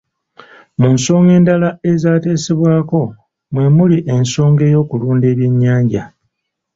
[0.79, 3.01] Mu nsonga endala ezaateesebbwako
[3.53, 6.03] mwe muli ensonga ey'okulunda eby'enyanja.